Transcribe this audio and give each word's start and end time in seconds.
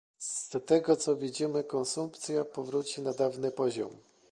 Z 0.19 0.49
tego, 0.65 0.95
co 0.95 1.15
widzimy, 1.15 1.63
konsumpcja 1.63 2.45
powróci 2.45 3.01
na 3.01 3.13
dawny 3.13 3.51
poziom 3.51 3.97